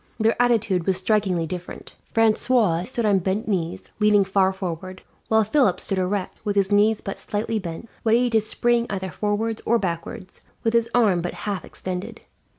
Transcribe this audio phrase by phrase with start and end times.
[0.19, 1.95] Their attitude was strikingly different.
[2.11, 7.01] Francois stood on bent knees, leaning far forward; while Philip stood erect, with his knees
[7.01, 11.63] but slightly bent, ready to spring either forwards or backwards, with his arm but half
[11.63, 12.21] extended.